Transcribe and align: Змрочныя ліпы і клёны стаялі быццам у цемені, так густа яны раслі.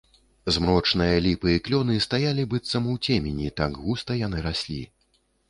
Змрочныя 0.53 1.19
ліпы 1.25 1.53
і 1.55 1.59
клёны 1.67 1.97
стаялі 2.07 2.47
быццам 2.55 2.89
у 2.95 2.97
цемені, 3.05 3.53
так 3.63 3.79
густа 3.85 4.19
яны 4.27 4.37
раслі. 4.49 4.81